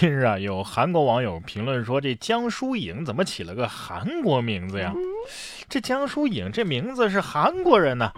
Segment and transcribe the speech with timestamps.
[0.00, 4.94] 近日啊，有韩国网友评论说，这江疏影怎么起了个韩国名字呀？
[5.68, 8.10] 这江疏影这名字是韩国人呢，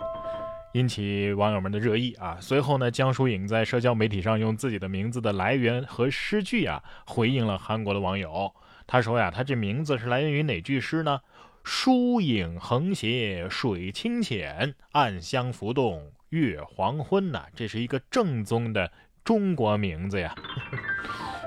[0.74, 2.38] 引起网友们的热议啊。
[2.40, 8.54] 随后呢，江疏影在社交媒体上用自己的名字的来源和诗句啊，回应了韩国的网友。
[8.86, 11.18] 他说呀，他这名字是来源于哪句诗呢？
[11.64, 17.46] 疏影横斜水清浅，暗香浮动月黄昏呐。
[17.56, 18.92] 这是一个正宗的
[19.24, 20.32] 中国名字呀。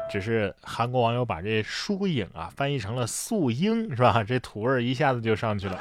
[0.09, 4.23] 只是韩国网友把这疏影啊翻译成了素英，是吧？
[4.23, 5.79] 这土味一下子就上去了。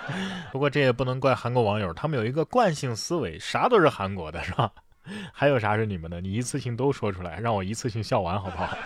[0.52, 4.70] 不过这也不能怪韩国网友，他们有一个惯性思维，啥都是韩国的，是吧？
[5.32, 6.20] 还有啥是你们的？
[6.20, 8.76] 你一次性都说出来，让我一次性笑完，好不好？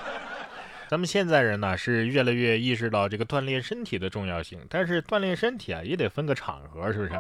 [0.89, 7.13] 咱们现在人呢是越来越意识到这个锻炼身体的重要性，但是锻炼身体啊也得分个场合，是不是？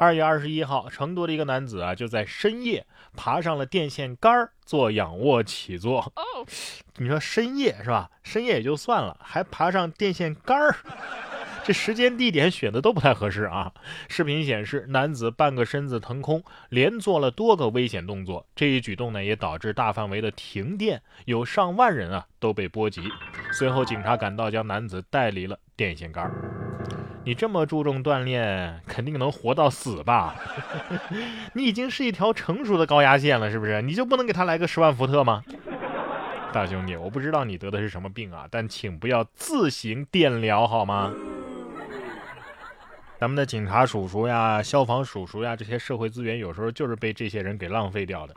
[0.00, 2.84] 二月二十一号，成都的一个男子啊就在深夜
[3.16, 6.00] 爬上了电线杆儿做仰卧起坐。
[6.00, 6.22] 哦
[6.96, 8.10] 你说深夜是吧？
[8.24, 10.74] 深夜也就算了，还爬上电线杆儿。
[11.64, 13.72] 这时间地点选的都不太合适啊！
[14.08, 18.44] 视频显示，男子半个身子腾空，连做了多个危险动作。
[18.56, 23.02] 这一举动呢，也导致大范围的停电，有上万人啊都被波及。
[23.52, 26.28] 随后，警察赶到，将男子带离了电线杆。
[27.24, 30.34] 你这么注重锻炼，肯定能活到死吧？
[31.54, 33.80] 你已经是一条成熟的高压线了，是不是？
[33.82, 35.44] 你就不能给他来个十万伏特吗？
[36.52, 41.14] 大兄弟，我不知道你得的是什么病啊，但请不要自行电疗好吗？
[43.22, 48.34] 咱们的警察叔叔呀、消防叔叔呀，这些社会资源有时候就是被这些人给浪费掉的。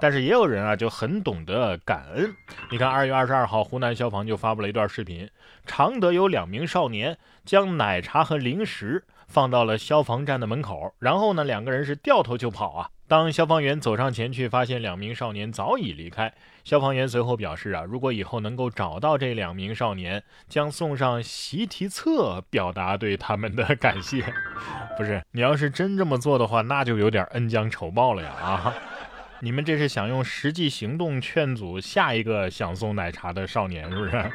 [0.00, 2.34] 但是也有人啊就很懂得感恩。
[2.68, 5.30] 你看，二月二十二号，湖南消防就发布了一段视频，
[5.64, 12.90] 常德有两名少年将奶茶和零食放到了消防站的门口，然后呢，两个人是掉头就跑啊。
[13.08, 16.32] 当消防员走上前去，发现两名少年早已离开。
[16.64, 24.24] 消防员随后表示啊，如果以后能够找到这两名少年，将送上习题册，表达对他们的感谢。
[24.98, 28.30] 不是，你要是真这么做的话，那就有点恩将仇报了呀！
[28.42, 28.74] 啊，
[29.38, 34.32] 你们这是想用实际行动劝阻下一个想送奶茶的少年，是不是？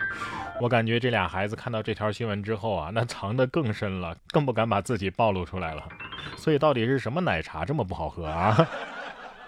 [0.61, 5.83] 我感觉这俩孩子看到这条新闻之后啊，那藏得更深了，更不敢把自己暴露出来了。
[6.35, 8.57] 所以到底是什么奶茶这么不好喝啊？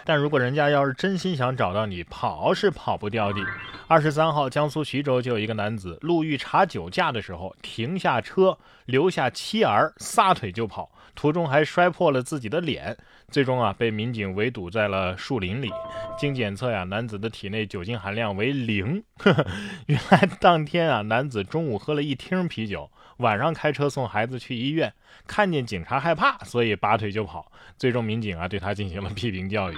[0.06, 3.39] 但如果人家要是真心想找到你，跑是跑不掉的。
[3.88, 12.97] 二十三号，江苏徐州就有一个男子路遇查酒驾的时候，停下车，留下妻儿，撒腿就跑，途中还摔破了自己的脸，
[13.29, 15.72] 最终啊被民警围堵在了树林里。
[16.17, 19.01] 经检测呀，男子的体内酒精含量为零。
[19.88, 22.91] 原来当天啊，男子中午喝了一听啤酒。
[23.18, 24.91] 晚上开车送孩子去医院，
[25.28, 27.51] 看见警察害怕，所以拔腿就跑。
[27.78, 29.75] 最终民警啊对他进行了批评教育。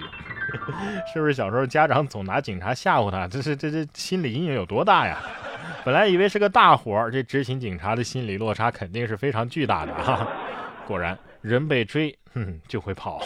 [1.14, 3.28] 是不是小时候家长总拿警察吓唬他？
[3.28, 5.22] 这是这这心理阴影有多大呀？
[5.84, 10.28] 本来以为是个大活儿，这执勤警察的心理落差肯定是非常巨大的哈。
[10.88, 13.22] 果然，人被追，哼，就会跑。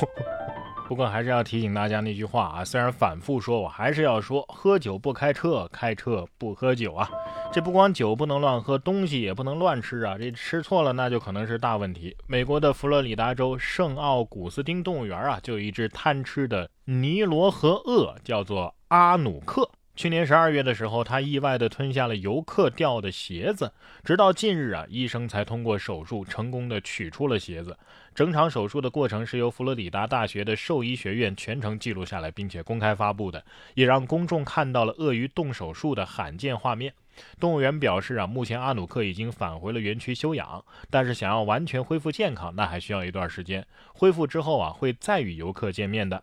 [0.88, 7.10] 不过还是要提醒大家那句话啊，虽然反复说，我还是要说：喝酒不开车，开车不喝酒啊。
[7.52, 10.16] 这不光酒不能乱喝，东西也不能乱吃啊！
[10.20, 12.16] 这吃错了，那就可能是大问题。
[12.28, 19.68] 美国的佛罗里达州圣奥古斯丁动物园啊，就有一只贪吃的尼罗河鳄，叫做阿努克。
[19.96, 23.74] 去年十二月的时候，它意外地吞下了游客掉的鞋子，
[24.04, 27.76] 直到近日啊，医生才通过手术成功的取出了鞋子。
[28.14, 33.44] 整场手术的过程是由佛罗里达大学的兽医学院全程记录下来，并且公开发布的，
[33.74, 36.94] 也让公众看到了鳄鱼动手术的罕见画面。
[37.40, 43.66] 动物园表示啊，目前阿努克已经返回了园区休养，但是想要完全恢复健康，那还需要一段时间。
[43.94, 46.22] 恢复之后啊，会再与游客见面的。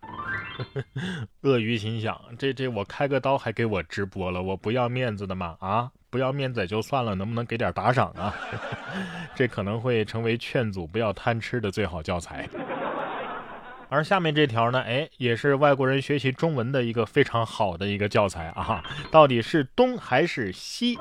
[1.42, 5.56] 鳄鱼心想：这这我开个刀还给我直播了，我不要面子的嘛？
[5.60, 8.34] 啊，不要面子也就算了，能不能给点打赏啊？
[9.36, 12.48] 这可能会成为劝阻不要贪吃的最好教材。
[13.88, 18.82] 而下面这条呢，哎，也是外国人学习中文的一个非常好的一个教材啊！
[19.12, 20.98] 到底是东还是西？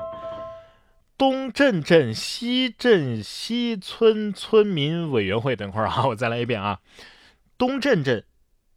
[1.18, 6.78] 东镇镇西镇西村村民委员会，等会儿啊，我再来一遍啊！
[7.58, 8.24] 东镇镇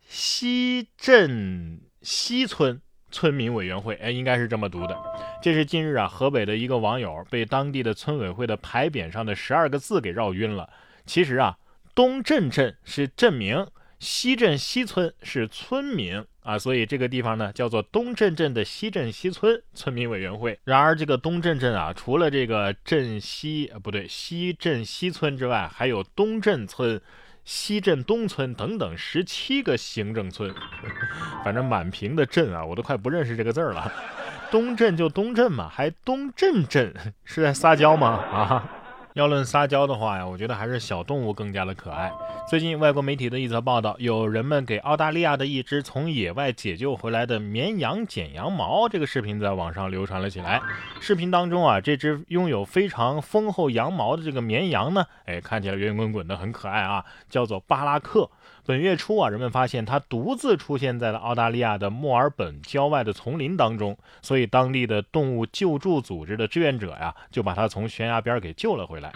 [0.08, 4.98] 西镇西村村民委员会，哎，应该是这么读的。
[5.42, 10.68] 这是近日啊，河北的一个网友被当地的村委会的牌匾上的十二个字给绕晕了。
[11.06, 11.58] 其实啊，
[11.94, 13.68] 东镇镇是镇名。
[14.00, 20.58] 西镇西村是村民啊，所以这个地方呢叫做东镇镇的西镇西村村民委员会。
[20.64, 27.00] 然而，这个东镇镇啊，除了这个镇西啊不对西镇西村之外，还有东镇村、
[27.44, 30.54] 西镇东村等等十七个行政村，
[31.44, 33.92] 反正满屏的镇啊，我都快不认识这个字儿了。
[34.50, 36.92] 东镇就东镇嘛，还东镇镇，
[37.26, 38.08] 是在撒娇吗？
[38.10, 38.76] 啊！
[39.20, 42.10] 要论撒娇的话呀，我觉得还是小动物更加的可爱。
[42.48, 50.62] 最近外国媒体的一则报道，有人们给澳大利亚的一只从野外解救回来的绵羊剪羊毛，这个视频在网上流传了起来。
[51.02, 58.30] 视频当中啊，这只拥有非常丰厚羊毛的这个绵羊呢，哎，看起来圆滚滚的，很可爱啊，叫做巴拉克。
[58.66, 69.09] 本月初啊，人们发现它独自出现在了澳大利亚的墨尔本郊外的丛林当中，所以当地的动物救助组织的志愿者呀，就把它从悬崖边给救了回来。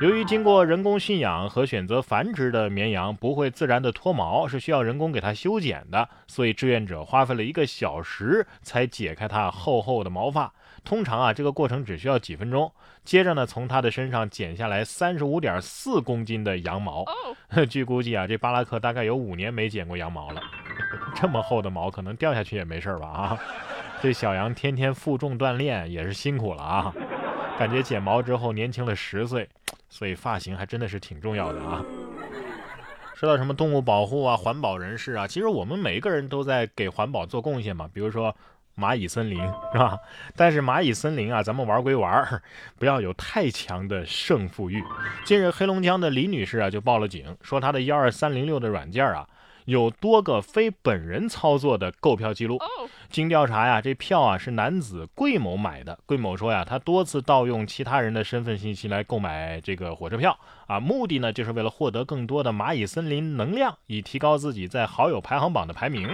[0.00, 10.52] 由于经过人工驯养和选择繁殖的绵羊不会自然的脱毛，是需要人工给它修剪的，所以志愿者花费了一个小时才解开它厚厚的毛发。
[10.82, 12.70] 通常啊，这个过程只需要几分钟。
[13.04, 17.04] 接着呢，从它的身上剪下来三十五点四公斤的羊毛。
[17.70, 20.42] 据估计啊，这巴拉克大概有五年没剪过羊毛了。
[21.14, 23.06] 这么厚的毛，可能掉下去也没事吧？
[23.06, 23.38] 啊，
[24.02, 26.92] 这小羊天天负重锻炼也是辛苦了啊。
[27.58, 29.48] 感觉剪毛之后年轻了十岁，
[29.88, 31.84] 所以发型还真的是挺重要的啊。
[33.14, 37.88] 说到什么动物保护啊、环保人士啊，其实我们每一个人都在给环保做贡献嘛。
[37.92, 38.34] 比如说。
[38.76, 39.38] 蚂蚁森林
[39.72, 39.96] 是吧？
[40.34, 42.42] 但是蚂蚁森林啊，咱们玩归玩，
[42.76, 44.82] 不要有太强的胜负欲。
[45.24, 49.24] 近日，黑龙江的李女士啊就报了警，说她的幺二三零六的软件啊。
[49.64, 52.58] 有多个非本人操作的购票记录。
[53.10, 55.98] 经调查呀，这票啊是男子桂某买的。
[56.06, 66.08] 桂某说呀，他多次盗用其他人的身份信息来购买这个火车票啊，目的呢就是为了获得更多的蚂蚁森林能量，以提高自己在好友排行榜的排名。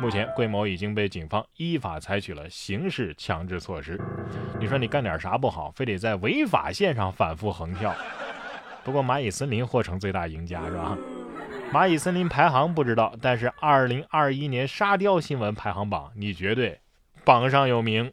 [0.00, 4.00] 目前，桂某已经被警方依法采取了刑事强制措施。
[4.60, 7.92] 你说你干点啥不好，非得在违法线上反复横跳？
[8.84, 10.96] 不过蚂蚁森林或成最大赢家是吧？
[11.70, 16.80] 蚂蚁森林排行不知道，但是二零二一年沙雕新闻排行榜，你绝对
[17.24, 18.10] 榜上有名。